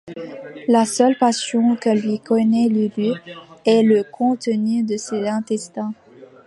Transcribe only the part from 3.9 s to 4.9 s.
contenu